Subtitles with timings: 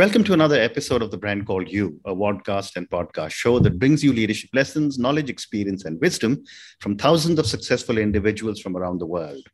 [0.00, 3.78] Welcome to another episode of The Brand Called You, a podcast and podcast show that
[3.78, 6.42] brings you leadership lessons, knowledge, experience, and wisdom
[6.78, 9.46] from thousands of successful individuals from around the world.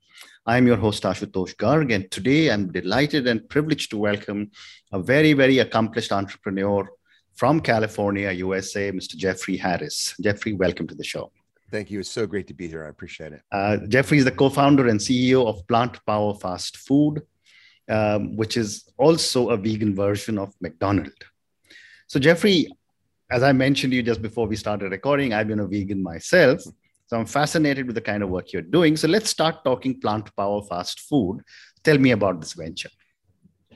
[0.46, 4.52] I'm your host, Ashutosh Garg, and today I'm delighted and privileged to welcome
[4.92, 6.88] a very, very accomplished entrepreneur
[7.34, 9.16] from California, USA, Mr.
[9.16, 10.14] Jeffrey Harris.
[10.20, 11.32] Jeffrey, welcome to the show.
[11.72, 11.98] Thank you.
[11.98, 12.84] It's so great to be here.
[12.84, 13.42] I appreciate it.
[13.50, 17.22] Uh, Jeffrey is the co founder and CEO of Plant Power Fast Food,
[17.88, 21.12] um, which is also a vegan version of McDonald's.
[22.08, 22.68] So, Jeffrey,
[23.30, 26.62] as I mentioned to you just before we started recording, I've been a vegan myself.
[27.06, 28.96] So, I'm fascinated with the kind of work you're doing.
[28.96, 31.40] So, let's start talking Plant Power Fast Food.
[31.82, 32.90] Tell me about this venture.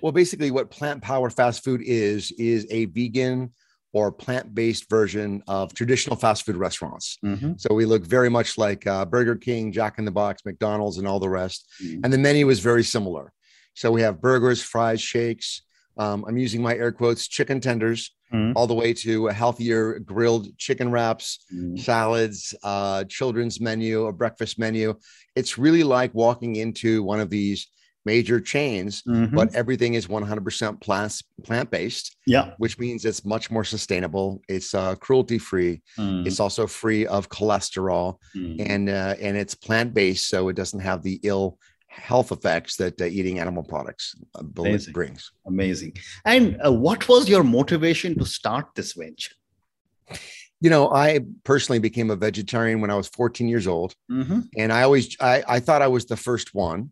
[0.00, 3.52] Well, basically, what Plant Power Fast Food is, is a vegan
[3.92, 7.18] or plant-based version of traditional fast food restaurants.
[7.24, 7.54] Mm-hmm.
[7.56, 11.08] So we look very much like uh, Burger King, Jack in the Box, McDonald's, and
[11.08, 11.68] all the rest.
[11.82, 12.00] Mm-hmm.
[12.04, 13.32] And the menu is very similar.
[13.74, 15.62] So we have burgers, fries, shakes.
[15.96, 18.56] Um, I'm using my air quotes, chicken tenders, mm-hmm.
[18.56, 21.76] all the way to a healthier grilled chicken wraps, mm-hmm.
[21.76, 24.94] salads, uh, children's menu, a breakfast menu.
[25.36, 27.68] It's really like walking into one of these
[28.06, 29.34] major chains, mm-hmm.
[29.34, 32.16] but everything is 100% plant plant based.
[32.26, 34.40] Yeah, which means it's much more sustainable.
[34.48, 35.82] It's uh, cruelty free.
[35.98, 36.26] Mm.
[36.26, 38.56] It's also free of cholesterol, mm.
[38.68, 41.58] and uh, and it's plant based, so it doesn't have the ill
[41.90, 44.92] health effects that uh, eating animal products uh, Amazing.
[44.92, 45.32] brings.
[45.46, 45.92] Amazing.
[46.24, 49.34] And uh, what was your motivation to start this venture?
[50.62, 54.40] you know i personally became a vegetarian when i was 14 years old mm-hmm.
[54.58, 56.90] and i always I, I thought i was the first one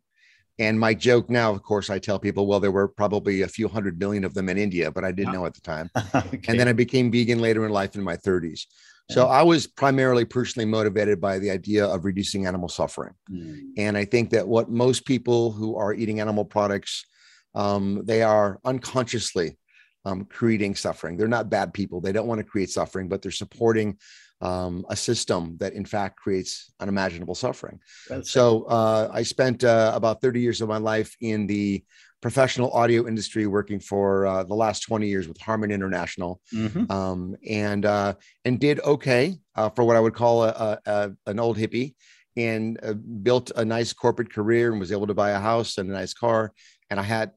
[0.58, 3.68] and my joke now, of course, I tell people, well, there were probably a few
[3.68, 5.88] hundred million of them in India, but I didn't know at the time.
[6.14, 6.40] okay.
[6.48, 8.66] And then I became vegan later in life in my 30s.
[9.10, 13.14] So I was primarily personally motivated by the idea of reducing animal suffering.
[13.30, 13.70] Mm.
[13.78, 17.06] And I think that what most people who are eating animal products,
[17.54, 19.56] um, they are unconsciously
[20.04, 21.16] um, creating suffering.
[21.16, 22.00] They're not bad people.
[22.00, 23.98] They don't want to create suffering, but they're supporting
[24.40, 27.80] um, a system that in fact creates unimaginable suffering.
[28.08, 31.82] That's so uh, I spent uh, about 30 years of my life in the
[32.20, 36.90] professional audio industry working for uh, the last 20 years with Harman International mm-hmm.
[36.90, 38.14] um, and uh,
[38.44, 41.94] and did okay uh, for what I would call a, a, a an old hippie
[42.36, 45.90] and uh, built a nice corporate career and was able to buy a house and
[45.90, 46.52] a nice car
[46.90, 47.32] and I had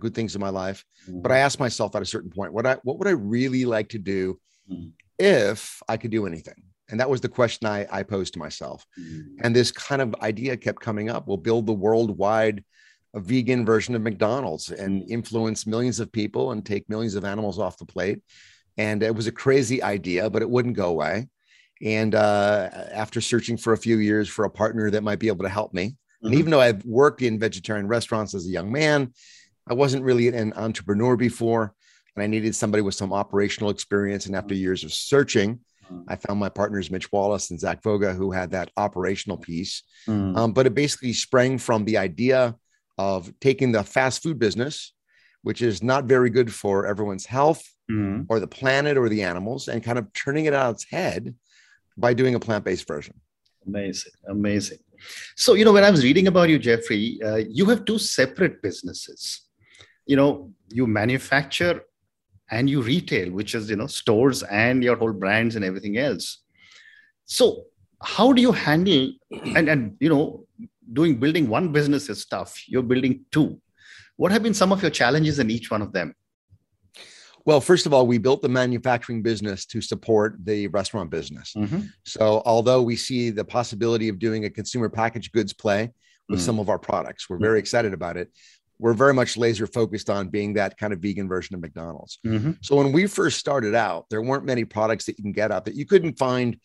[0.00, 0.84] good things in my life.
[1.08, 1.22] Mm-hmm.
[1.22, 3.88] But I asked myself at a certain point, what I what would I really like
[3.90, 4.88] to do mm-hmm
[5.18, 6.62] if I could do anything.
[6.88, 8.84] And that was the question I, I posed to myself.
[8.98, 9.22] Mm.
[9.42, 11.26] And this kind of idea kept coming up.
[11.26, 12.64] We'll build the worldwide
[13.20, 17.78] vegan version of McDonald's and influence millions of people and take millions of animals off
[17.78, 18.20] the plate.
[18.76, 21.28] And it was a crazy idea, but it wouldn't go away.
[21.82, 25.44] And uh, after searching for a few years for a partner that might be able
[25.44, 26.26] to help me, mm-hmm.
[26.26, 29.12] and even though I've worked in vegetarian restaurants as a young man,
[29.68, 31.74] I wasn't really an entrepreneur before
[32.14, 34.26] and I needed somebody with some operational experience.
[34.26, 34.62] And after mm-hmm.
[34.62, 35.60] years of searching,
[35.92, 36.04] mm.
[36.08, 39.82] I found my partners, Mitch Wallis and Zach Vouga, who had that operational piece.
[40.08, 40.36] Mm.
[40.36, 42.54] Um, but it basically sprang from the idea
[42.98, 44.92] of taking the fast food business,
[45.42, 48.26] which is not very good for everyone's health mm.
[48.28, 51.34] or the planet or the animals, and kind of turning it on its head
[51.96, 53.14] by doing a plant based version.
[53.66, 54.12] Amazing.
[54.28, 54.78] Amazing.
[55.34, 58.62] So, you know, when I was reading about you, Jeffrey, uh, you have two separate
[58.62, 59.42] businesses.
[60.06, 61.82] You know, you manufacture
[62.50, 66.42] and you retail which is you know stores and your whole brands and everything else
[67.24, 67.64] so
[68.02, 69.12] how do you handle
[69.56, 70.44] and and you know
[70.92, 73.60] doing building one business is tough you're building two
[74.16, 76.14] what have been some of your challenges in each one of them
[77.44, 81.54] well, first of all, we built the manufacturing business to support the restaurant business.
[81.56, 81.82] Mm-hmm.
[82.04, 85.92] So, although we see the possibility of doing a consumer packaged goods play
[86.28, 86.44] with mm-hmm.
[86.44, 87.60] some of our products, we're very mm-hmm.
[87.60, 88.32] excited about it
[88.78, 92.18] we're very much laser focused on being that kind of vegan version of McDonald's.
[92.26, 92.52] Mm-hmm.
[92.60, 95.64] So when we first started out, there weren't many products that you can get out
[95.64, 96.58] that you couldn't find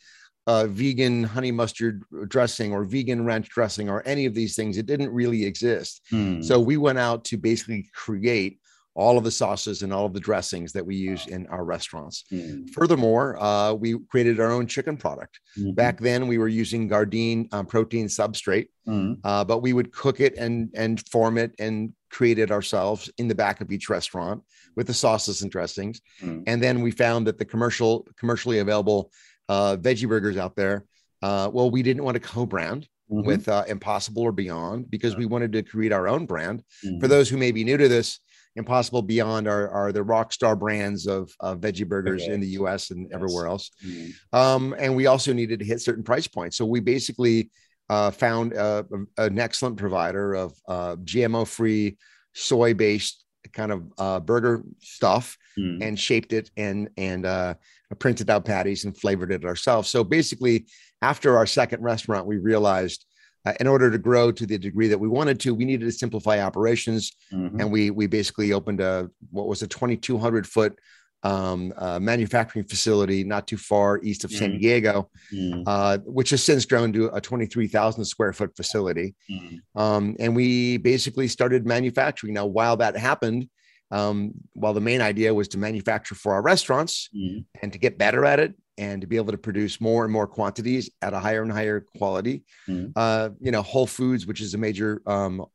[0.48, 4.78] uh, vegan honey mustard dressing or vegan ranch dressing or any of these things.
[4.78, 6.02] It didn't really exist.
[6.12, 6.44] Mm.
[6.44, 8.60] So we went out to basically create
[8.94, 12.26] all of the sauces and all of the dressings that we use in our restaurants.
[12.32, 12.70] Mm.
[12.72, 15.40] Furthermore, uh, we created our own chicken product.
[15.58, 15.72] Mm-hmm.
[15.72, 19.18] Back then, we were using Gardein um, protein substrate, mm.
[19.24, 23.30] uh, but we would cook it and and form it and create it ourselves in
[23.30, 24.44] the back of each restaurant
[24.76, 26.02] with the sauces and dressings.
[26.22, 26.44] Mm.
[26.48, 29.12] And then we found that the commercial commercially available
[29.52, 30.86] uh, veggie burgers out there,
[31.22, 32.88] uh, well, we didn't want to co-brand.
[33.12, 33.28] Mm-hmm.
[33.28, 36.64] With uh, Impossible or Beyond, because we wanted to create our own brand.
[36.80, 37.08] For mm-hmm.
[37.08, 38.22] those who may be new to this,
[38.56, 42.32] Impossible Beyond are, are the rock star brands of, of veggie burgers okay.
[42.32, 43.12] in the US and yes.
[43.14, 43.72] everywhere else.
[43.86, 44.34] Mm-hmm.
[44.34, 46.56] Um, and we also needed to hit certain price points.
[46.56, 47.50] So we basically
[47.90, 48.84] uh, found uh,
[49.18, 51.98] an excellent provider of uh, GMO free,
[52.34, 55.82] soy based kind of uh, burger stuff mm.
[55.82, 57.54] and shaped it and and uh,
[58.00, 59.90] printed out patties and flavored it ourselves.
[59.90, 60.66] So basically,
[61.02, 63.06] after our second restaurant, we realized
[63.46, 65.92] uh, in order to grow to the degree that we wanted to, we needed to
[65.92, 67.60] simplify operations, mm-hmm.
[67.60, 70.78] and we we basically opened a what was a 2,200 foot
[71.24, 74.40] um, uh, manufacturing facility not too far east of mm.
[74.40, 75.64] San Diego, mm.
[75.68, 79.14] uh, which has since grown to a 23,000 square foot facility.
[79.30, 79.60] Mm.
[79.76, 82.34] Um, and we basically started manufacturing.
[82.34, 83.50] Now, while that happened,
[83.92, 87.44] um, while the main idea was to manufacture for our restaurants mm.
[87.62, 90.26] and to get better at it and to be able to produce more and more
[90.26, 92.92] quantities at a higher and higher quality, mm.
[92.96, 95.46] uh, you know, Whole Foods, which is a major um,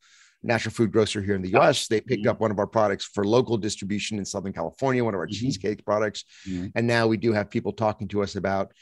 [0.43, 1.89] natural food grocer here in the US.
[1.89, 2.31] They picked mm-hmm.
[2.31, 5.35] up one of our products for local distribution in Southern California, one of our mm-hmm.
[5.35, 6.25] cheesecake products.
[6.49, 6.69] Mm-hmm.
[6.75, 8.73] And now we do have people talking to us about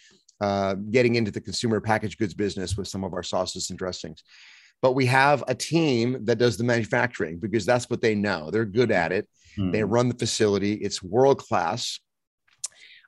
[0.41, 4.23] uh, getting into the consumer packaged goods business with some of our sauces and dressings.
[4.82, 8.50] But we have a team that does the manufacturing because that's what they know.
[8.50, 9.29] They're good at it.
[9.56, 9.91] They mm-hmm.
[9.91, 12.00] run the facility, it's world class.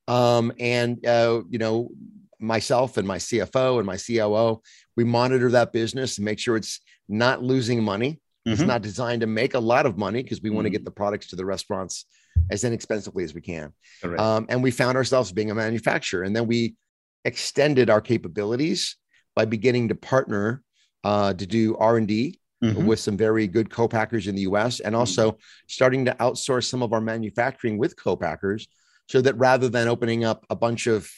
[0.08, 1.90] Um, and, uh, you know,
[2.38, 4.62] myself and my CFO and my COO,
[4.96, 8.52] we monitor that business and make sure it's not losing money Mm-hmm.
[8.52, 10.56] It's not designed to make a lot of money because we mm-hmm.
[10.56, 12.06] want to get the products to the restaurants
[12.50, 13.72] as inexpensively as we can.
[14.20, 16.22] Um, and we found ourselves being a manufacturer.
[16.22, 16.76] And then we
[17.24, 18.96] extended our capabilities
[19.34, 20.62] by beginning to partner
[21.06, 22.84] uh, to do R&D mm-hmm.
[22.84, 25.00] with some very good co-packers in the US and mm-hmm.
[25.00, 25.38] also
[25.68, 28.66] starting to outsource some of our manufacturing with co-packers
[29.08, 31.08] so that rather than opening up a bunch of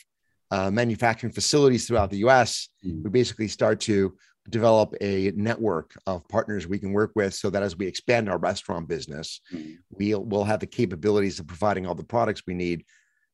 [0.50, 3.02] uh, manufacturing facilities throughout the US, mm.
[3.02, 4.14] we basically start to
[4.50, 8.38] develop a network of partners we can work with so that as we expand our
[8.38, 9.72] restaurant business, mm-hmm.
[9.90, 12.84] we'll, we'll have the capabilities of providing all the products we need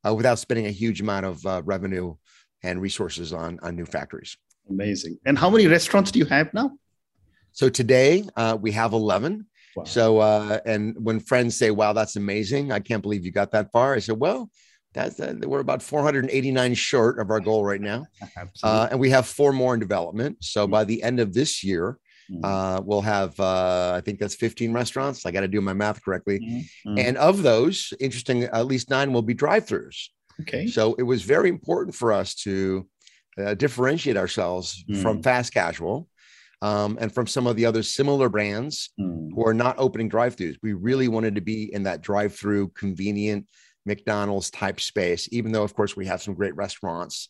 [0.07, 2.15] uh, without spending a huge amount of uh, revenue
[2.63, 4.37] and resources on, on new factories.
[4.69, 5.19] Amazing.
[5.27, 6.73] And how many restaurants do you have now?
[7.53, 9.47] So today uh, we have 11.
[9.77, 9.85] Wow.
[9.85, 12.73] So, uh, and when friends say, wow, that's amazing.
[12.73, 13.95] I can't believe you got that far.
[13.95, 14.51] I said, well,
[14.95, 18.07] that's uh, we're about 489 short of our goal right now,
[18.63, 20.39] uh, and we have four more in development.
[20.41, 20.73] So mm-hmm.
[20.73, 21.99] by the end of this year,
[22.31, 22.45] mm-hmm.
[22.45, 25.27] uh, we'll have uh, I think that's 15 restaurants.
[25.27, 26.99] I got to do my math correctly, mm-hmm.
[26.99, 30.09] and of those, interesting, at least nine will be drive-throughs.
[30.41, 30.67] Okay.
[30.67, 32.89] So it was very important for us to
[33.39, 35.25] uh, differentiate ourselves from mm.
[35.25, 36.09] fast casual.
[36.63, 39.29] Um, and from some of the other similar brands mm.
[39.35, 43.47] who are not opening drive-throughs, we really wanted to be in that drive-through convenient
[43.85, 47.29] McDonald's type space, even though, of course, we have some great restaurants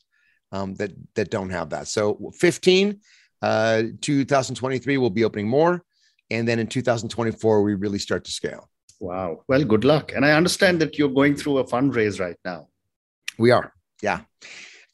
[0.52, 1.88] um, that, that don't have that.
[1.88, 3.00] So 15,
[3.42, 5.82] uh, 2023, we'll be opening more.
[6.30, 8.70] And then in 2024, we really start to scale.
[9.00, 9.42] Wow.
[9.48, 10.12] Well, good luck.
[10.14, 12.68] And I understand that you're going through a fundraise right now.
[13.36, 13.72] We are.
[14.02, 14.20] Yeah.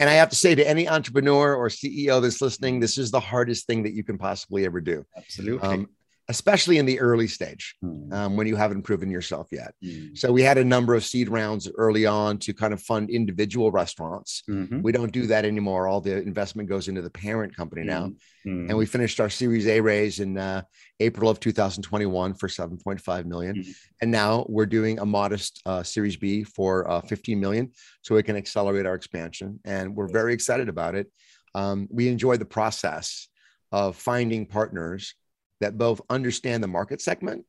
[0.01, 3.21] And I have to say to any entrepreneur or CEO that's listening, this is the
[3.21, 5.05] hardest thing that you can possibly ever do.
[5.15, 5.69] Absolutely.
[5.69, 5.89] Um,
[6.31, 8.13] especially in the early stage mm.
[8.13, 9.75] um, when you haven't proven yourself yet.
[9.85, 10.17] Mm.
[10.17, 13.73] So we had a number of seed rounds early on to kind of fund individual
[13.73, 14.45] restaurants.
[14.49, 14.81] Mm-hmm.
[14.81, 15.89] We don't do that anymore.
[15.89, 18.13] All the investment goes into the parent company now.
[18.47, 18.71] Mm-hmm.
[18.71, 20.63] And we finished our Series A raise in uh,
[21.01, 23.57] April of 2021 for 7.5 million.
[23.57, 23.71] Mm-hmm.
[24.01, 27.73] And now we're doing a modest uh, Series B for uh, 15 million
[28.03, 29.59] so we can accelerate our expansion.
[29.65, 31.11] And we're very excited about it.
[31.57, 33.27] Um, we enjoy the process
[33.73, 35.15] of finding partners
[35.61, 37.45] that both understand the market segment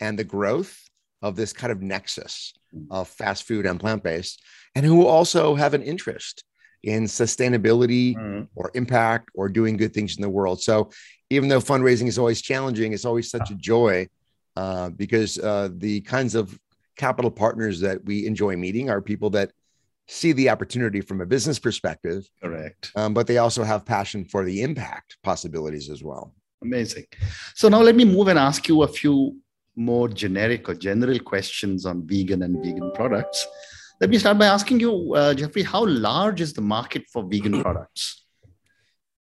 [0.00, 0.82] and the growth
[1.22, 2.54] of this kind of nexus
[2.90, 4.42] of fast food and plant based,
[4.74, 6.44] and who also have an interest
[6.82, 8.46] in sustainability mm.
[8.54, 10.62] or impact or doing good things in the world.
[10.62, 10.90] So,
[11.28, 14.08] even though fundraising is always challenging, it's always such a joy
[14.56, 16.58] uh, because uh, the kinds of
[16.96, 19.52] capital partners that we enjoy meeting are people that
[20.08, 22.28] see the opportunity from a business perspective.
[22.42, 22.90] Correct.
[22.96, 26.34] Um, but they also have passion for the impact possibilities as well.
[26.62, 27.06] Amazing.
[27.54, 29.36] So now let me move and ask you a few
[29.76, 33.46] more generic or general questions on vegan and vegan products.
[34.00, 37.62] Let me start by asking you, uh, Jeffrey, how large is the market for vegan
[37.62, 38.24] products?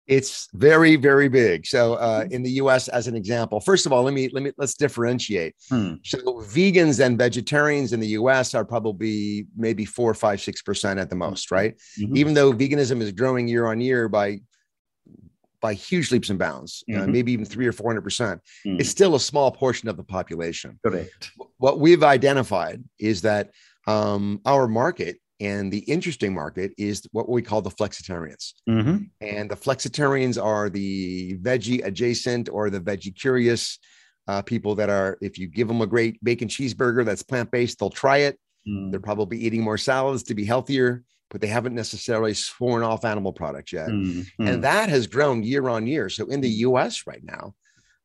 [0.08, 1.68] It's very, very big.
[1.68, 4.52] So, uh, in the U.S., as an example, first of all, let me let me
[4.58, 5.54] let's differentiate.
[5.70, 5.96] Hmm.
[6.04, 8.56] So, vegans and vegetarians in the U.S.
[8.56, 11.80] are probably maybe four, five, six percent at the most, right?
[12.02, 12.18] Mm-hmm.
[12.18, 14.40] Even though veganism is growing year on year by
[15.62, 17.04] by huge leaps and bounds, uh, mm-hmm.
[17.04, 18.42] uh, maybe even three or four hundred percent.
[18.66, 18.80] Mm.
[18.80, 20.80] It's still a small portion of the population.
[20.86, 21.32] Correct.
[21.58, 23.52] What we've identified is that
[23.88, 28.54] um, our market and the interesting market is what we call the flexitarians.
[28.70, 28.98] Mm-hmm.
[29.22, 33.80] And the flexitarians are the veggie adjacent or the veggie curious
[34.28, 37.80] uh, people that are, if you give them a great bacon cheeseburger that's plant based,
[37.80, 38.38] they'll try it.
[38.68, 38.92] Mm.
[38.92, 43.32] They're probably eating more salads to be healthier but they haven't necessarily sworn off animal
[43.32, 43.90] products yet.
[43.90, 44.48] Mm-hmm.
[44.48, 46.10] And that has grown year on year.
[46.10, 47.54] So in the US right now,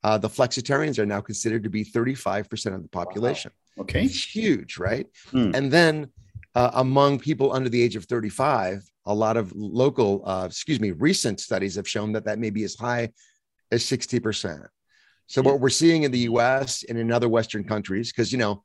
[0.03, 3.51] uh, the flexitarians are now considered to be 35% of the population.
[3.79, 4.05] Okay.
[4.05, 5.07] It's huge, right?
[5.33, 5.57] Mm.
[5.57, 6.09] And then
[6.55, 10.93] uh, among people under the age of 35, a lot of local, uh, excuse me,
[10.93, 13.11] recent studies have shown that that may be as high
[13.73, 14.67] as 60%.
[15.27, 18.63] So what we're seeing in the US and in other Western countries, because, you know,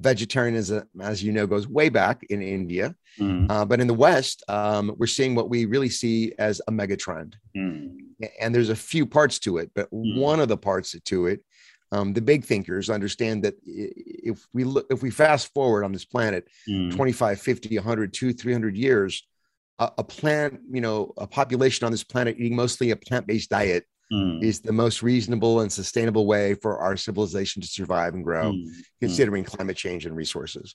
[0.00, 2.94] vegetarianism, as you know, goes way back in India.
[3.18, 3.50] Mm.
[3.50, 6.96] Uh, but in the West, um, we're seeing what we really see as a mega
[6.96, 7.36] trend.
[7.56, 7.96] Mm.
[8.40, 10.18] And there's a few parts to it, but mm.
[10.18, 11.40] one of the parts to it,
[11.92, 16.04] um, the big thinkers understand that if we look, if we fast forward on this
[16.04, 16.94] planet mm.
[16.94, 19.26] 25, 50, 100, 200, 300 years,
[19.78, 23.84] a, a plant, you know, a population on this planet eating mostly a plant-based diet
[24.12, 24.42] mm.
[24.42, 28.66] is the most reasonable and sustainable way for our civilization to survive and grow, mm.
[29.00, 29.48] considering mm.
[29.48, 30.74] climate change and resources.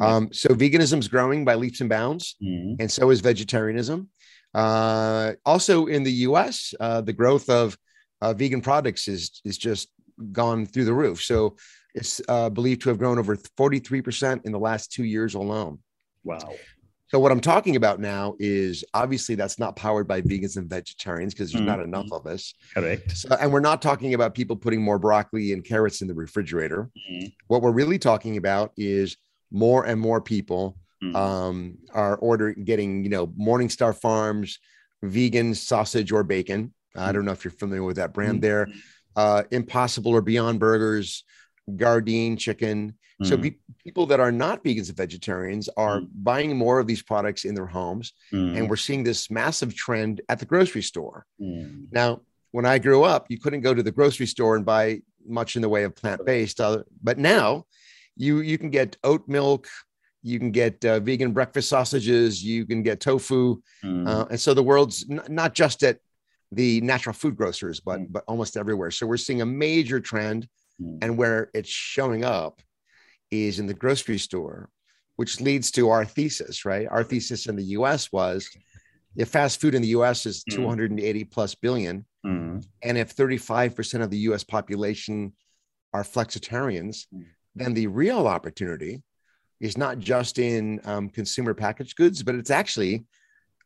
[0.00, 2.76] Um, so veganism is growing by leaps and bounds, mm.
[2.78, 4.08] and so is vegetarianism.
[4.54, 7.76] Uh, also in the U.S., uh, the growth of
[8.20, 9.88] uh, vegan products is is just
[10.32, 11.22] gone through the roof.
[11.22, 11.56] So
[11.94, 15.78] it's uh, believed to have grown over 43% in the last two years alone.
[16.24, 16.54] Wow.
[17.10, 21.34] So what I'm talking about now is obviously that's not powered by vegans and vegetarians
[21.34, 21.70] because there's mm-hmm.
[21.70, 22.54] not enough of us.
[22.72, 23.10] Correct.
[23.16, 26.88] So, and we're not talking about people putting more broccoli and carrots in the refrigerator.
[27.10, 27.26] Mm-hmm.
[27.48, 29.16] What we're really talking about is
[29.50, 31.16] more and more people mm-hmm.
[31.16, 34.60] um, are ordering, getting, you know, Morningstar Farms
[35.02, 36.72] vegan sausage or bacon.
[36.94, 37.12] I mm-hmm.
[37.14, 38.40] don't know if you're familiar with that brand mm-hmm.
[38.40, 38.68] there.
[39.16, 41.24] Uh, Impossible or Beyond Burgers,
[41.76, 42.94] Gardein chicken.
[43.22, 43.26] Mm.
[43.26, 43.36] So
[43.84, 46.08] people that are not vegans and vegetarians are mm.
[46.14, 48.56] buying more of these products in their homes, mm.
[48.56, 51.26] and we're seeing this massive trend at the grocery store.
[51.40, 51.86] Mm.
[51.90, 52.20] Now,
[52.52, 55.62] when I grew up, you couldn't go to the grocery store and buy much in
[55.62, 57.66] the way of plant based, uh, but now
[58.16, 59.68] you you can get oat milk.
[60.22, 62.44] You can get uh, vegan breakfast sausages.
[62.44, 64.06] You can get tofu, mm.
[64.06, 65.98] uh, and so the world's n- not just at
[66.52, 68.06] the natural food grocers, but mm.
[68.10, 68.90] but almost everywhere.
[68.90, 70.48] So we're seeing a major trend
[70.80, 70.98] Mm.
[71.02, 72.60] And where it's showing up
[73.30, 74.68] is in the grocery store,
[75.16, 76.86] which leads to our thesis, right?
[76.90, 78.48] Our thesis in the US was
[79.16, 80.54] if fast food in the US is mm.
[80.54, 82.64] 280 plus billion, mm.
[82.82, 85.32] and if 35% of the US population
[85.92, 87.24] are flexitarians, mm.
[87.54, 89.02] then the real opportunity
[89.60, 93.04] is not just in um, consumer packaged goods, but it's actually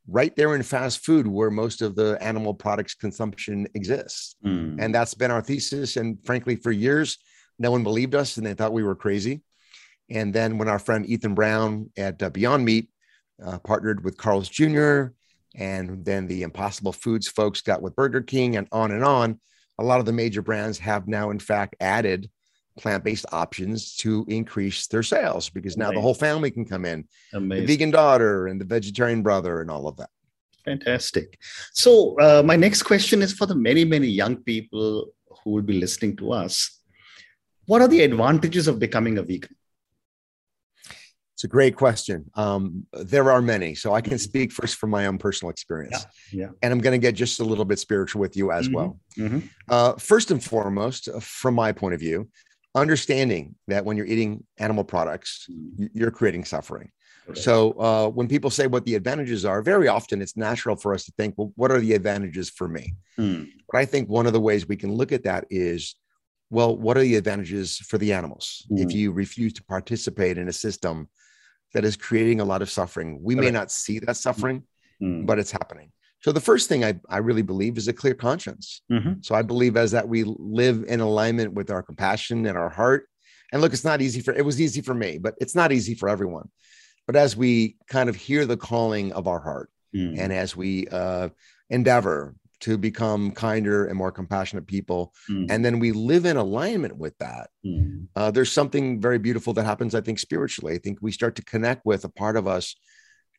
[0.06, 4.36] right there in fast food where most of the animal products consumption exists.
[4.44, 4.76] Mm.
[4.78, 5.96] And that's been our thesis.
[5.96, 7.18] And frankly, for years,
[7.58, 9.42] no one believed us and they thought we were crazy.
[10.10, 12.90] And then when our friend Ethan Brown at uh, Beyond Meat
[13.44, 15.06] uh, partnered with Carl's Jr.,
[15.56, 19.40] and then the Impossible Foods folks got with Burger King and on and on,
[19.78, 22.28] a lot of the major brands have now, in fact, added
[22.76, 25.96] plant-based options to increase their sales because now Amazing.
[25.96, 27.66] the whole family can come in Amazing.
[27.66, 30.10] the vegan daughter and the vegetarian brother and all of that
[30.64, 31.38] fantastic
[31.72, 35.06] so uh, my next question is for the many many young people
[35.42, 36.80] who will be listening to us
[37.66, 39.54] what are the advantages of becoming a vegan
[41.34, 42.30] it's a great question.
[42.34, 43.74] Um, there are many.
[43.74, 46.06] So I can speak first from my own personal experience.
[46.32, 46.42] Yeah.
[46.42, 46.50] yeah.
[46.62, 48.74] And I'm going to get just a little bit spiritual with you as mm-hmm.
[48.74, 49.00] well.
[49.18, 49.40] Mm-hmm.
[49.68, 52.30] Uh, first and foremost, uh, from my point of view,
[52.74, 55.88] understanding that when you're eating animal products, mm.
[55.94, 56.90] you're creating suffering.
[57.28, 57.40] Okay.
[57.40, 61.04] So uh, when people say what the advantages are, very often it's natural for us
[61.04, 62.94] to think, well, what are the advantages for me?
[63.18, 63.48] Mm.
[63.70, 65.94] But I think one of the ways we can look at that is,
[66.50, 68.84] well, what are the advantages for the animals mm.
[68.84, 71.08] if you refuse to participate in a system
[71.72, 73.20] that is creating a lot of suffering?
[73.22, 73.46] We okay.
[73.46, 74.64] may not see that suffering,
[75.02, 75.24] mm.
[75.24, 75.92] but it's happening.
[76.24, 78.80] So the first thing I, I really believe is a clear conscience.
[78.90, 79.20] Mm-hmm.
[79.20, 83.08] So I believe as that we live in alignment with our compassion and our heart.
[83.52, 85.94] And look, it's not easy for it was easy for me, but it's not easy
[85.94, 86.48] for everyone.
[87.06, 90.18] But as we kind of hear the calling of our heart, mm-hmm.
[90.18, 91.28] and as we uh,
[91.68, 95.50] endeavor to become kinder and more compassionate people, mm-hmm.
[95.50, 98.04] and then we live in alignment with that, mm-hmm.
[98.16, 99.94] uh, there's something very beautiful that happens.
[99.94, 102.74] I think spiritually, I think we start to connect with a part of us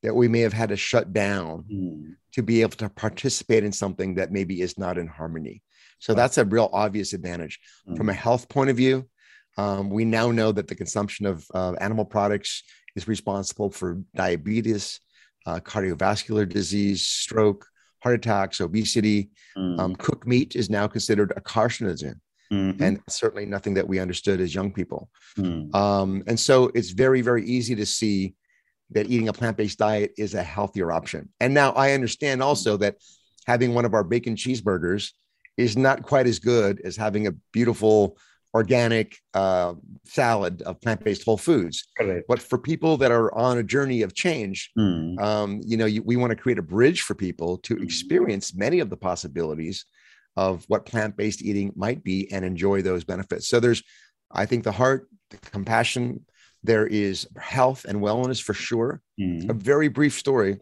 [0.05, 2.15] that we may have had to shut down mm.
[2.31, 5.63] to be able to participate in something that maybe is not in harmony.
[5.97, 6.17] So wow.
[6.17, 7.59] that's a real obvious advantage.
[7.89, 7.97] Mm.
[7.97, 9.09] From a health point of view,
[9.57, 12.61] um, we now know that the consumption of uh, animal products
[12.95, 14.99] is responsible for diabetes,
[15.47, 17.65] uh, cardiovascular disease, stroke,
[18.03, 19.31] heart attacks, obesity.
[19.57, 19.79] Mm.
[19.79, 22.19] Um, cooked meat is now considered a carcinogen.
[22.53, 22.83] Mm-hmm.
[22.83, 25.09] And certainly nothing that we understood as young people.
[25.35, 25.73] Mm.
[25.73, 28.35] Um, and so it's very, very easy to see
[28.91, 31.29] that eating a plant-based diet is a healthier option.
[31.39, 32.97] And now I understand also that
[33.45, 35.11] having one of our bacon cheeseburgers
[35.57, 38.17] is not quite as good as having a beautiful
[38.53, 39.73] organic uh,
[40.05, 41.85] salad of plant-based whole foods.
[42.27, 45.19] But for people that are on a journey of change, mm.
[45.19, 47.83] um, you know, you, we want to create a bridge for people to hmm.
[47.83, 49.85] experience many of the possibilities
[50.37, 53.47] of what plant-based eating might be and enjoy those benefits.
[53.47, 53.83] So there's,
[54.31, 56.25] I think, the heart the compassion,
[56.65, 59.01] there is health and wellness for sure.
[59.19, 59.49] Mm.
[59.49, 60.57] A very brief story.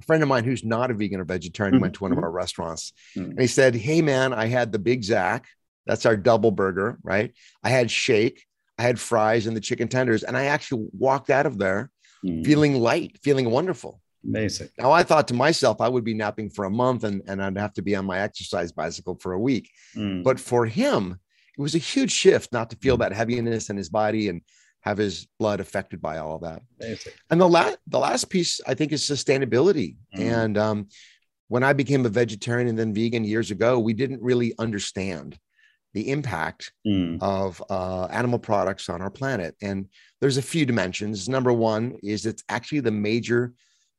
[0.00, 1.80] A friend of mine who's not a vegan or vegetarian Mhm.
[1.82, 3.30] went to one of our restaurants Mm.
[3.30, 5.46] and he said, Hey, man, I had the Big Zack.
[5.86, 7.32] That's our double burger, right?
[7.62, 8.44] I had shake,
[8.76, 10.22] I had fries and the chicken tenders.
[10.22, 11.90] And I actually walked out of there
[12.24, 12.44] Mm.
[12.44, 14.00] feeling light, feeling wonderful.
[14.24, 14.68] Amazing.
[14.78, 17.56] Now, I thought to myself, I would be napping for a month and, and I'd
[17.56, 19.70] have to be on my exercise bicycle for a week.
[19.96, 20.24] Mm.
[20.24, 21.20] But for him,
[21.56, 24.42] it was a huge shift not to feel that heaviness in his body and
[24.80, 26.62] have his blood affected by all of that.
[26.80, 27.12] Amazing.
[27.30, 29.96] And the last the last piece I think is sustainability.
[30.16, 30.20] Mm.
[30.44, 30.88] And um,
[31.48, 35.38] when I became a vegetarian and then vegan years ago, we didn't really understand
[35.94, 37.18] the impact Mm.
[37.22, 39.56] of uh, animal products on our planet.
[39.62, 39.86] And
[40.20, 41.28] there's a few dimensions.
[41.28, 43.54] Number one is it's actually the major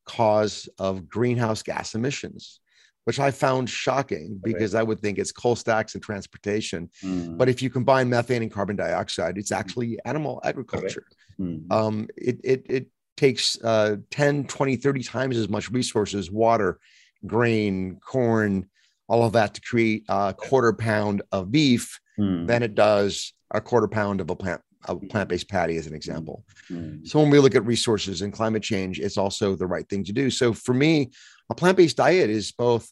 [0.05, 2.61] cause of greenhouse gas emissions,
[3.09, 6.91] which I found shocking because I would think it's coal stacks and transportation.
[7.03, 7.39] Mm.
[7.39, 11.07] But if you combine methane and carbon dioxide, it's actually animal agriculture.
[11.39, 11.71] Mm.
[11.71, 12.87] Um, it, it, it
[13.17, 16.79] takes uh, 10, 20, 30 times as much resources, water,
[17.25, 18.69] grain, corn,
[19.07, 22.47] all of that to create a quarter pound of beef Mm.
[22.47, 26.45] than it does a quarter pound of a plant a plant-based patty as an example.
[26.69, 27.07] Mm.
[27.07, 30.13] So when we look at resources and climate change, it's also the right thing to
[30.13, 30.29] do.
[30.29, 31.11] So for me,
[31.49, 32.91] a plant-based diet is both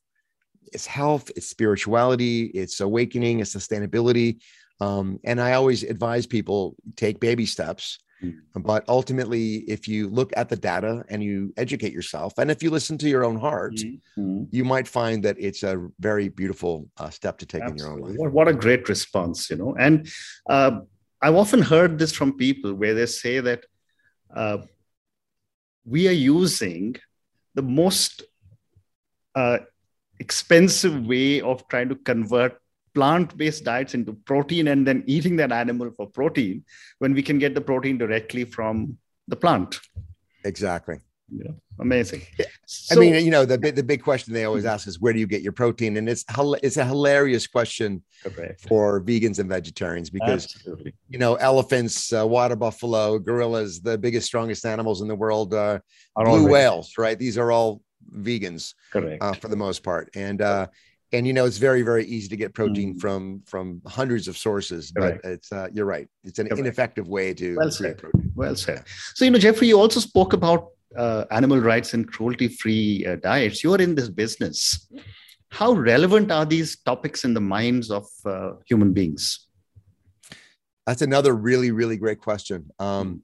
[0.73, 4.39] it's health, it's spirituality, it's awakening, it's sustainability.
[4.79, 7.99] Um, and I always advise people take baby steps.
[8.23, 8.39] Mm.
[8.55, 12.71] But ultimately, if you look at the data and you educate yourself, and if you
[12.71, 13.99] listen to your own heart, Mm.
[14.17, 14.47] Mm.
[14.51, 17.99] you might find that it's a very beautiful uh, step to take in your own
[18.01, 18.17] life.
[18.17, 19.75] What, what a great response, you know.
[19.77, 20.09] And
[20.49, 20.79] uh,
[21.21, 23.65] I've often heard this from people where they say that
[24.35, 24.59] uh,
[25.85, 26.95] we are using
[27.53, 28.23] the most
[29.35, 29.59] uh,
[30.19, 32.57] expensive way of trying to convert
[32.95, 36.63] plant-based diets into protein and then eating that animal for protein
[36.99, 39.79] when we can get the protein directly from the plant.
[40.43, 40.97] Exactly.
[41.29, 42.21] Know, amazing.
[42.39, 45.11] I So- mean, you know, the big- the big question they always ask is where
[45.11, 45.97] do you get your protein?
[45.97, 46.23] And it's
[46.63, 48.61] it's a hilarious question correct.
[48.69, 50.93] for vegans and vegetarians because Absolutely.
[51.09, 55.79] you know elephants, uh, water buffalo, gorillas, the biggest, strongest animals in the world, uh,
[56.15, 57.19] Are blue already- whales, right?
[57.19, 57.81] These are all
[58.15, 59.21] vegans Correct.
[59.23, 60.67] uh, for the most part, and uh,
[61.13, 63.01] and you know it's very very easy to get protein Mm.
[63.01, 65.21] from from hundreds of sources, Correct.
[65.23, 66.59] but it's uh, you're right, it's an Correct.
[66.59, 67.97] ineffective way to Well create said.
[67.97, 68.31] protein.
[68.35, 68.83] Well said.
[69.15, 73.15] So, you know, Jeffrey, you also spoke about uh, animal rights and cruelty free uh,
[73.17, 73.63] diets.
[73.63, 74.87] You're in this business.
[75.49, 79.47] How relevant are these topics in the minds of uh, human beings?
[80.85, 82.69] That's another really, really great question.
[82.79, 83.23] Um,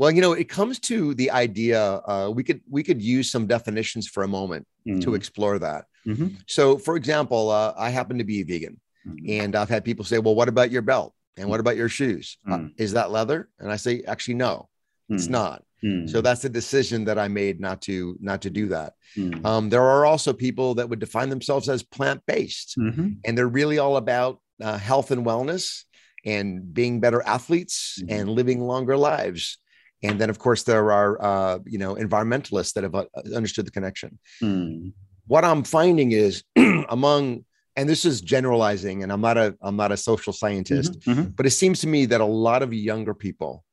[0.00, 1.80] well, you know, it comes to the idea.
[2.12, 5.14] Uh, we could we could use some definitions for a moment to Mm.
[5.20, 5.84] explore that.
[6.06, 6.28] Mhm.
[6.46, 9.28] So, for example, uh, I happen to be a vegan, Mhm.
[9.42, 11.12] and I've had people say, "Well, what about your belt?
[11.36, 12.38] And what about your shoes?
[12.50, 12.72] Uh, Mm.
[12.84, 14.70] is that leather?" And I say, "Actually, no,
[15.10, 15.36] it's Mm.
[15.40, 16.08] not." Mm.
[16.12, 18.90] So that's a decision that I made not to not to do that.
[19.16, 19.44] Mm.
[19.44, 23.18] Um, there are also people that would define themselves as plant based, Mhm.
[23.24, 25.84] and they're really all about uh, health and wellness
[26.26, 28.10] and being better athletes Mhm.
[28.14, 29.58] and living longer lives.
[30.02, 33.70] And then, of course, there are uh, you know environmentalists that have uh, understood the
[33.70, 34.18] connection.
[34.42, 34.92] Mm.
[35.26, 36.42] What I'm finding is
[36.88, 37.44] among,
[37.76, 41.14] and this is generalizing, and I'm not a I'm not a social scientist, Mhm.
[41.14, 41.36] Mhm.
[41.36, 43.64] but it seems to me that a lot of younger people,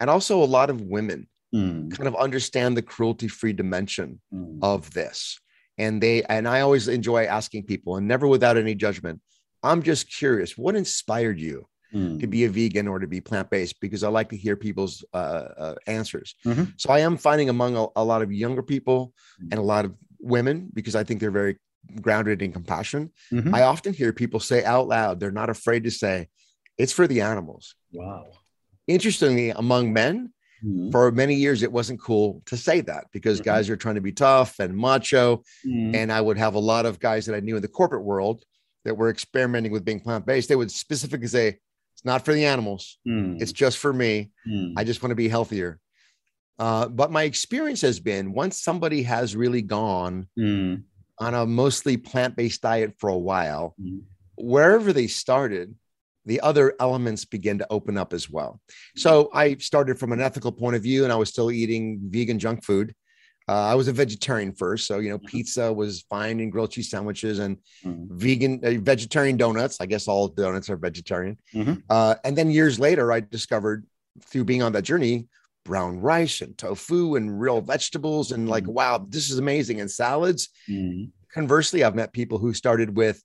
[0.00, 1.90] and also a lot of women, Mm.
[1.96, 4.58] kind of understand the cruelty-free dimension Mm.
[4.62, 5.38] of this
[5.78, 9.20] and they and i always enjoy asking people and never without any judgment
[9.62, 12.18] i'm just curious what inspired you Mm.
[12.20, 15.16] to be a vegan or to be plant-based because i like to hear people's uh,
[15.64, 16.72] uh, answers Mhm.
[16.76, 19.14] so i am finding among a, a lot of younger people
[19.50, 21.56] and a lot of women because i think they're very
[22.00, 23.54] grounded in compassion Mhm.
[23.54, 26.28] i often hear people say out loud they're not afraid to say
[26.78, 28.26] it's for the animals Wow.
[28.86, 30.32] interestingly among men
[30.64, 30.90] Mm.
[30.92, 33.44] for many years it wasn't cool to say that because Mhm.
[33.44, 35.94] guys are trying to be tough and macho Mm.
[35.94, 38.42] and I would have a lot of guys that I knew in the corporate world
[38.84, 40.48] that were experimenting with being plant based.
[40.48, 41.58] They would specifically say,
[42.04, 42.98] "It's not for the animals.
[43.08, 43.40] Mm.
[43.40, 44.30] It's just for me.
[44.46, 44.74] Mm.
[44.76, 45.80] I just want to be healthier."
[46.58, 50.82] Uh, but my experience has been once somebody has really gone Mm.
[51.18, 54.02] on a mostly plant based diet for a while, Mm.
[54.36, 55.74] wherever they started,
[56.26, 58.60] the other elements begin to open up as well.
[58.96, 62.38] So I started from an ethical point of view, and I was still eating vegan
[62.38, 62.94] junk food.
[63.46, 66.90] Uh, I was a vegetarian first, so you know, pizza was fine, and grilled cheese
[66.90, 68.08] sandwiches, and Mm.
[68.10, 69.80] vegan uh, vegetarian donuts.
[69.80, 71.36] I guess all donuts are vegetarian.
[71.54, 71.82] Mhm.
[71.90, 73.84] Uh, and then years later, I discovered
[74.22, 75.26] through being on that journey
[75.64, 79.80] brown rice and tofu and real vegetables, and like, wow, this is amazing.
[79.80, 80.48] And salads.
[80.68, 81.10] Mm.
[81.32, 83.22] Conversely, I've met people who started with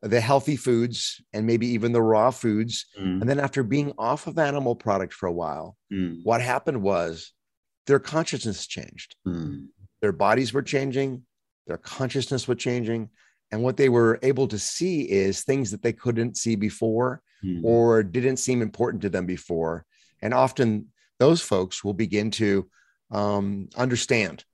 [0.00, 2.86] the healthy foods and maybe even the raw foods.
[2.98, 3.20] Mm.
[3.20, 5.76] And then after being off of animal products for a while,
[6.24, 7.32] what happened was
[7.86, 9.16] their consciousness changed.
[9.26, 9.66] Mm.
[10.00, 11.22] Their bodies were changing,
[11.66, 13.08] their consciousness was changing.
[13.50, 17.64] And what they were able to see is things that they couldn't see before Mm.
[17.64, 19.84] or didn't seem important to them before.
[20.22, 22.68] And often those folks will begin to
[23.10, 24.44] um, understand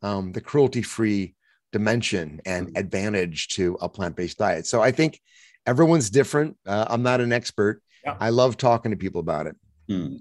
[0.00, 1.34] um, the cruelty free
[1.72, 2.78] dimension and Mhm.
[2.78, 4.64] advantage to a plant based diet.
[4.66, 5.20] So I think
[5.66, 6.56] everyone's different.
[6.64, 7.82] Uh, I'm not an expert.
[8.04, 8.16] Yeah.
[8.20, 9.56] I love talking to people about it.
[9.88, 10.16] Hmm.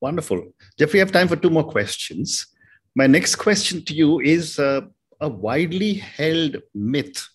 [0.00, 0.52] Wonderful.
[0.78, 2.46] Jeffrey, have time for two more questions.
[2.94, 4.82] My next question to you is uh,
[5.20, 7.28] a widely held myth,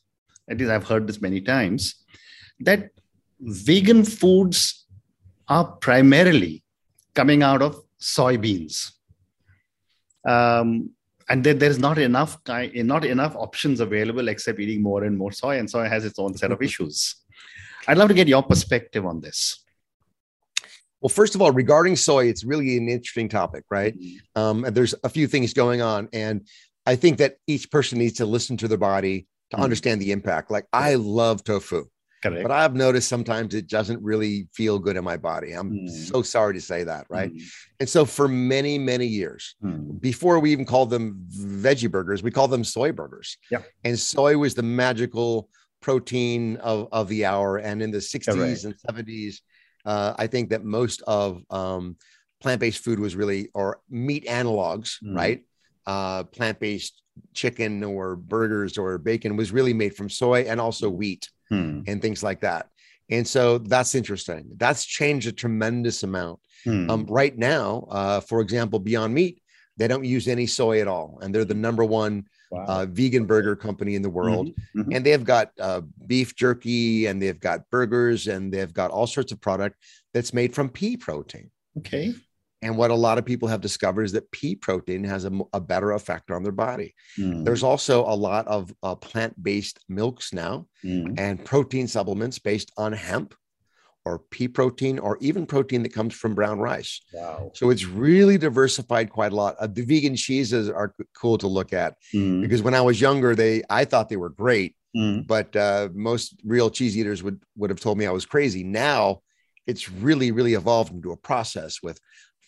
[0.49, 1.95] at least I've heard this many times,
[2.59, 2.89] that
[3.39, 4.85] vegan foods
[5.47, 6.63] are primarily
[7.13, 8.91] coming out of soybeans.
[10.27, 10.91] Um,
[11.29, 15.59] and that there's not enough not enough options available except eating more and more soy,
[15.59, 17.15] and soy has its own set of issues.
[17.87, 19.63] I'd love to get your perspective on this.
[21.01, 23.95] Well, first of all, regarding soy, it's really an interesting topic, right?
[24.35, 26.07] Um, and there's a few things going on.
[26.13, 26.47] And
[26.85, 29.63] I think that each person needs to listen to their body to Mhm.
[29.63, 30.51] understand the impact.
[30.51, 31.85] Like I love tofu.
[32.23, 32.43] Correct.
[32.43, 35.53] but I've noticed sometimes it doesn't really feel good in my body.
[35.53, 35.89] I'm Mm.
[35.89, 37.33] so sorry to say that, right?
[37.33, 37.41] Mm.
[37.79, 39.99] And so for many, many years, Mm.
[39.99, 43.37] before we even called them veggie burgers, we called them soy burgers.
[43.49, 43.63] Yeah.
[43.83, 45.49] And soy was the magical
[45.81, 47.57] protein of, of the hour.
[47.57, 48.65] And in the 60s Correct.
[48.65, 49.41] and 70s,
[49.85, 51.97] uh, I think that most of um,
[52.41, 55.15] plant-based food was really, or meat analogs, Mm.
[55.15, 55.43] right?
[55.85, 57.01] Uh, plant-based
[57.33, 61.83] chicken or burgers or bacon was really made from soy and also wheat Mm.
[61.87, 62.67] and things like that.
[63.09, 64.45] And so that's interesting.
[64.55, 66.39] That's changed a tremendous amount.
[66.65, 66.89] Mm.
[66.89, 69.41] Um, right now, uh, for example, Beyond Meat,
[69.77, 72.65] they don't use any soy at all, and they're the number one Wow.
[72.67, 74.47] uh, vegan burger company in the world.
[74.75, 74.95] Mhm, mhm.
[74.95, 79.31] And they've got uh, beef jerky, and they've got burgers, and they've got all sorts
[79.31, 79.77] of product
[80.13, 81.49] that's made from pea protein.
[81.77, 82.13] Okay.
[82.63, 85.93] And what a lot of people have discovered is that pea protein has a better
[85.93, 86.93] effect on their body.
[87.17, 87.43] Mm.
[87.43, 91.15] There's also a lot of uh, plant-based milks now Mm.
[91.17, 93.33] and protein supplements based on hemp
[94.05, 97.01] or pea protein or even protein that comes from brown rice.
[97.13, 97.51] Wow.
[97.53, 99.55] So it's really diversified quite a lot.
[99.59, 102.41] Uh, the vegan cheeses are cool to look at Mm.
[102.41, 105.27] because when I was younger, they I thought they were great, Mm.
[105.27, 108.63] but uh, most real cheese eaters would would have told me I was crazy.
[108.63, 109.21] Now
[109.67, 111.99] it's really really evolved into a process with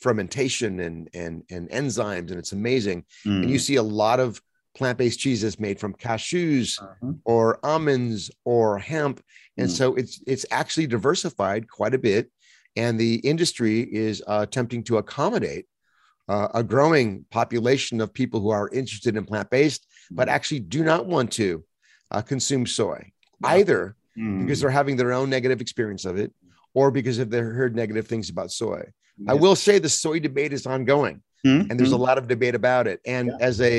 [0.02, 3.06] fermentation and and and enzymes, and it's amazing.
[3.26, 3.62] And you Mm.
[3.68, 4.42] see a lot of
[4.76, 7.14] plant-based cheeses made from cashews Uh-huh.
[7.26, 9.22] or almonds or hemp
[9.58, 9.78] and Mm.
[9.78, 12.32] so it's it's actually diversified quite a bit
[12.76, 15.66] and the industry is uh, attempting to accommodate
[16.28, 21.06] uh, a growing population of people who are interested in plant-based but actually do not
[21.06, 21.64] want to
[22.12, 23.12] uh, consume soy
[23.44, 24.42] either Mm.
[24.42, 26.32] because they're having their own negative experience of it
[26.76, 27.32] or because they've
[27.62, 28.82] heard negative things about soy
[29.28, 31.70] i will say the soy debate is ongoing Mm.
[31.70, 33.02] and there's a lot of debate about it.
[33.06, 33.48] And Yeah.
[33.50, 33.76] as a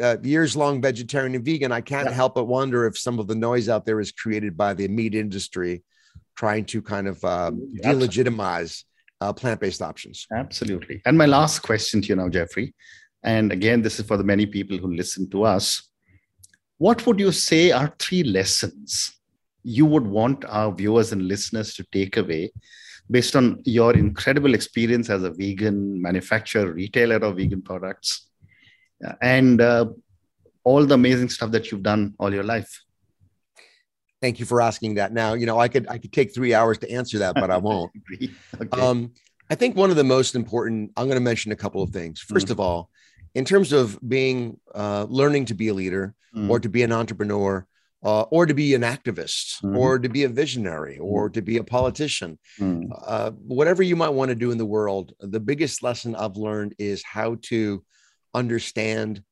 [0.00, 2.14] uh, years long vegetarian and vegan, I can't Yeah.
[2.14, 5.14] help but wonder if some of the noise out there is created by the meat
[5.14, 5.82] industry
[6.36, 7.80] trying to kind of Absolutely.
[7.80, 8.84] delegitimize
[9.20, 10.26] uh, plant based options.
[10.34, 11.02] Absolutely.
[11.06, 12.74] And my last question to you now, Jeffrey,
[13.22, 15.88] and again, this is for the many people who listen to us.
[16.78, 19.18] What would you say are three lessons
[19.62, 22.52] you would want our viewers and listeners to take away
[23.10, 28.31] based on your incredible experience as a vegan manufacturer, retailer of vegan products, uh,
[29.20, 29.86] and uh,
[30.64, 32.82] all the amazing stuff that you've done all your life?
[34.20, 35.12] Thank you for asking that.
[35.12, 37.56] Now, you know, I could I could take three hours to answer that, but I
[37.68, 37.90] won't.
[38.60, 38.80] okay.
[38.80, 39.12] Um,
[39.50, 42.24] I think one of the most important, I'm going to mention a couple of things.
[42.26, 42.88] 1st of all,
[43.34, 46.48] in terms of being uh, learning to be a leader Mm.
[46.48, 47.66] or to be an entrepreneur
[48.02, 49.76] uh, or to be an activist Mhm.
[49.76, 52.88] or to be a visionary or to be a politician, Mm.
[53.06, 56.74] uh, whatever you might want to do in the world, the biggest lesson I've learned
[56.78, 57.84] is how to
[58.34, 59.22] understand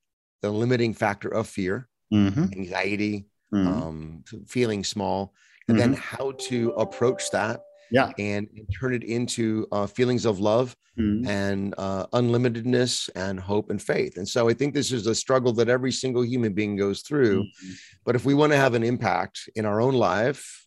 [0.43, 2.53] the limiting factor of fear, Mhm.
[2.57, 3.67] anxiety, Mm.
[3.67, 5.35] um, feeling small,
[5.69, 7.61] and then how to approach that
[7.91, 8.13] yeah.
[8.19, 11.27] and turn it into uh, feelings of love Mm.
[11.27, 14.17] and uh, unlimitedness and hope and faith.
[14.17, 17.45] And so I think this is a struggle that every single human being goes through.
[17.45, 17.77] Mhm.
[18.05, 20.67] But if we want to have an impact in our own life,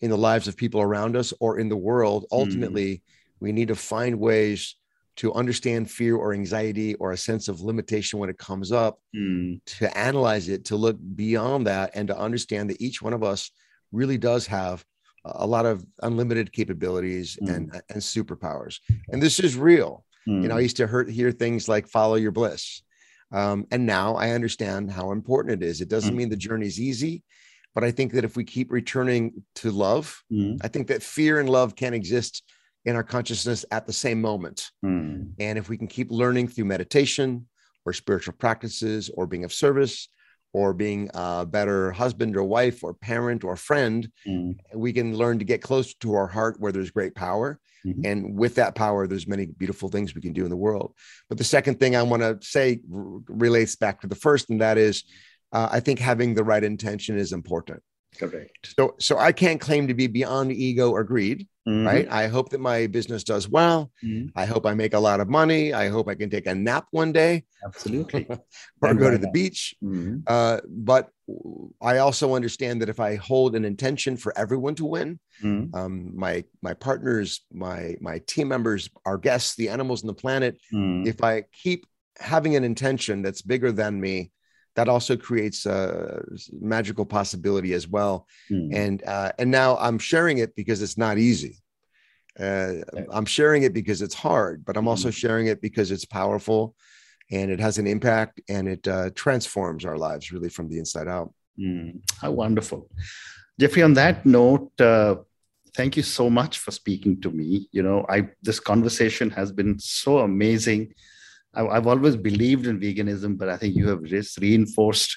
[0.00, 3.02] in the lives of people around us, or in the world, ultimately,
[3.40, 4.74] we need to find ways
[5.16, 9.60] to understand fear or anxiety or a sense of limitation when it comes up, Mm.
[9.66, 13.50] to analyze it, to look beyond that, and to understand that each one of us
[13.92, 14.84] really does have
[15.24, 17.54] a lot of unlimited capabilities Mm.
[17.54, 18.80] and, and superpowers.
[19.10, 20.04] And this is real.
[20.26, 20.62] You know, I Mm.
[20.62, 22.82] used to hear, hear things like follow your bliss.
[23.32, 25.80] Um, and now I understand how important it is.
[25.80, 26.16] It doesn't Mm.
[26.18, 27.22] mean the journey is easy.
[27.74, 30.58] But I think that if we keep returning to love, mm.
[30.60, 32.42] I think that fear and love can exist
[32.84, 34.70] in our consciousness at the same moment.
[34.84, 35.32] Mm.
[35.38, 37.46] And if we can keep learning through meditation
[37.84, 40.08] or spiritual practices or being of service
[40.52, 44.54] or being a better husband or wife or parent or friend, mm.
[44.74, 47.58] we can learn to get closer to our heart where there's great power.
[47.86, 48.04] Mm-hmm.
[48.04, 50.94] And with that power, there's many beautiful things we can do in the world.
[51.28, 54.60] But the second thing I want to say r- relates back to the first, and
[54.60, 55.04] that is,
[55.52, 57.82] uh, I think having the right intention is important.
[58.18, 58.74] Correct.
[58.78, 61.86] So, so I can't claim to be beyond ego or greed, mm-hmm.
[61.86, 62.08] right?
[62.10, 63.90] I hope that my business does well.
[64.04, 64.38] Mm-hmm.
[64.38, 65.72] I hope I make a lot of money.
[65.72, 67.44] I hope I can take a nap one day.
[67.64, 68.26] Absolutely.
[68.82, 69.74] or go to the beach.
[69.82, 70.18] Mm-hmm.
[70.26, 71.08] Uh, but
[71.80, 75.74] I also understand that if I hold an intention for everyone to win, mm-hmm.
[75.74, 80.58] um, my my partners, my my team members, our guests, the animals on the planet,
[80.72, 81.06] mm-hmm.
[81.06, 81.86] if I keep
[82.18, 84.30] having an intention that's bigger than me,
[84.74, 88.26] that also creates a magical possibility as well.
[88.50, 88.74] Mm.
[88.74, 91.58] And uh, and now I'm sharing it because it's not easy.
[92.38, 92.76] Uh,
[93.12, 95.14] I'm sharing it because it's hard, but I'm also mm.
[95.14, 96.74] sharing it because it's powerful,
[97.30, 101.08] and it has an impact, and it uh, transforms our lives really from the inside
[101.08, 101.32] out.
[101.58, 102.00] Mm.
[102.20, 102.90] How wonderful,
[103.60, 103.82] Jeffrey.
[103.82, 104.70] On that note.
[104.80, 105.16] Uh,
[105.74, 107.66] thank you so much for speaking to me.
[107.72, 110.92] You know, I this conversation has been so amazing
[111.54, 115.16] I've always believed in veganism, but I think you have just reinforced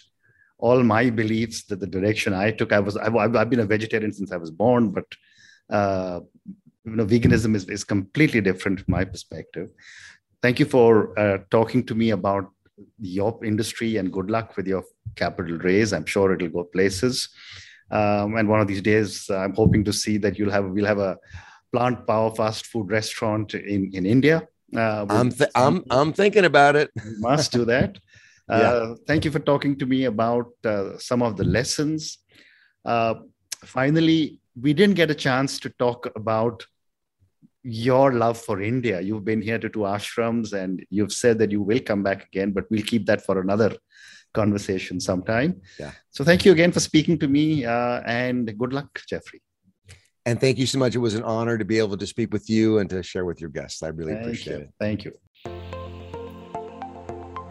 [0.58, 2.74] all my beliefs that the direction I took.
[2.74, 5.06] I was I've, I've been a vegetarian since I was born, but
[5.69, 6.19] uh,
[6.84, 9.69] you know, veganism is, is completely different from my perspective.
[10.41, 12.52] Thank you for uh, talking to me about
[13.00, 14.84] your industry and good luck with your
[15.15, 15.93] capital raise.
[15.93, 17.30] I'm sure it'll go places.
[17.89, 21.00] Um, and one of these days, I'm hoping to see that you'll have we'll have
[21.00, 21.17] a
[21.71, 26.75] plant power fast food restaurant in in India uh, I'm th- I'm I'm thinking about
[26.75, 26.91] it.
[27.19, 27.97] must do that.
[28.47, 28.93] Uh, yeah.
[29.08, 32.19] Thank you for talking to me about uh, some of the lessons.
[32.86, 33.15] Uh,
[33.63, 36.63] finally, we didn't get a chance to talk about
[37.63, 39.01] your love for India.
[39.01, 42.51] You've been here to two ashrams, and you've said that you will come back again,
[42.51, 43.75] but we'll keep that for another
[44.36, 45.62] conversation sometime.
[45.80, 45.91] Yeah.
[46.12, 49.41] So thank you again for speaking to me, uh, and good luck, Jeffrey.
[50.25, 50.95] And thank you so much.
[50.95, 53.39] It was an honor to be able to speak with you and to share with
[53.39, 53.83] your guests.
[53.83, 54.63] I really thank appreciate you.
[54.63, 54.71] it.
[54.79, 55.13] Thank you.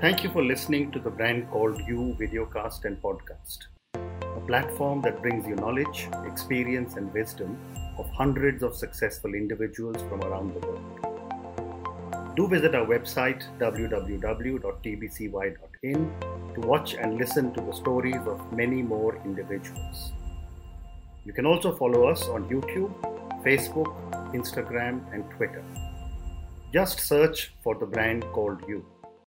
[0.01, 3.59] Thank you for listening to the brand called You Videocast and Podcast,
[3.95, 7.57] a platform that brings you knowledge, experience, and wisdom
[7.97, 10.83] of hundreds of successful individuals from around the world.
[12.35, 14.61] Do visit our website www.tbcy.in
[16.55, 20.13] to watch and listen to the stories of many more individuals.
[21.25, 22.93] You can also follow us on YouTube,
[23.43, 23.91] Facebook,
[24.35, 25.65] Instagram, and Twitter.
[26.71, 28.85] Just search for the brand called You.